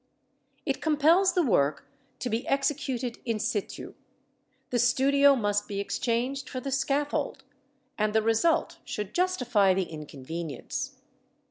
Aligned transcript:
It 0.65 0.81
compels 0.81 1.33
the 1.33 1.43
work 1.43 1.85
to 2.17 2.29
be 2.31 2.47
executed 2.47 3.19
in 3.23 3.37
situ. 3.37 3.93
The 4.71 4.79
studio 4.79 5.35
must 5.35 5.67
be 5.67 5.79
exchanged 5.79 6.49
for 6.49 6.59
the 6.59 6.71
scaffold, 6.71 7.43
and 7.99 8.11
the 8.15 8.23
result 8.23 8.79
should 8.83 9.13
justify 9.13 9.75
the 9.75 9.83
inconvenience. 9.85 10.97